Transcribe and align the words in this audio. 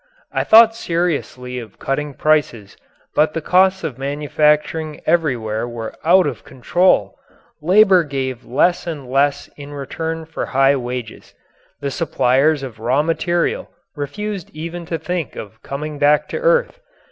I 0.31 0.43
thought 0.43 0.73
seriously 0.73 1.59
of 1.59 1.77
cutting 1.77 2.15
prices, 2.15 2.75
but 3.13 3.35
the 3.35 3.39
costs 3.39 3.83
of 3.83 3.99
manufacturing 3.99 4.99
everywhere 5.05 5.67
were 5.67 5.93
out 6.03 6.25
of 6.25 6.43
control. 6.43 7.19
Labour 7.61 8.03
gave 8.03 8.43
less 8.43 8.87
and 8.87 9.07
less 9.07 9.47
in 9.57 9.73
return 9.73 10.25
for 10.25 10.47
high 10.57 10.75
wages. 10.75 11.35
The 11.81 11.91
suppliers 11.91 12.63
of 12.63 12.79
raw 12.79 13.03
material 13.03 13.69
refused 13.95 14.49
even 14.55 14.87
to 14.87 14.97
think 14.97 15.35
of 15.35 15.61
coming 15.61 15.99
back 15.99 16.27
to 16.29 16.39
earth. 16.39 16.79